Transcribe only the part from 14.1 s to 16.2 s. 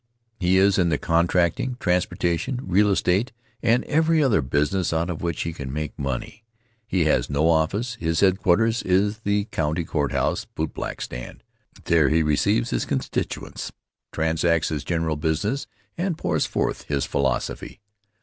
transacts his general business and